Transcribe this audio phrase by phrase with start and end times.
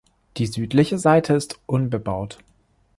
[0.37, 2.39] Die südliche Seite ist unbebaut.